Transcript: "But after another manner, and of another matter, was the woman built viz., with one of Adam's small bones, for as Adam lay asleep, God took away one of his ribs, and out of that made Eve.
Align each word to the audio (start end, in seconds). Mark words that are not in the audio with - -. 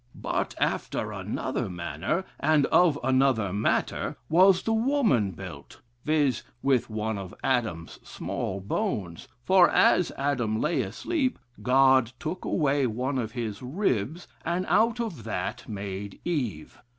"But 0.15 0.55
after 0.59 1.11
another 1.11 1.69
manner, 1.69 2.25
and 2.39 2.65
of 2.65 2.97
another 3.03 3.53
matter, 3.53 4.17
was 4.29 4.63
the 4.63 4.73
woman 4.73 5.29
built 5.29 5.79
viz., 6.05 6.41
with 6.63 6.89
one 6.89 7.19
of 7.19 7.35
Adam's 7.43 7.99
small 8.01 8.61
bones, 8.61 9.27
for 9.43 9.69
as 9.69 10.11
Adam 10.17 10.59
lay 10.59 10.81
asleep, 10.81 11.37
God 11.61 12.13
took 12.19 12.45
away 12.45 12.87
one 12.87 13.19
of 13.19 13.33
his 13.33 13.61
ribs, 13.61 14.27
and 14.43 14.65
out 14.69 14.99
of 14.99 15.23
that 15.23 15.69
made 15.69 16.19
Eve. 16.25 16.79